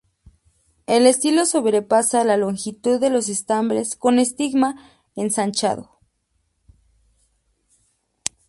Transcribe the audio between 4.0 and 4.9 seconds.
estigma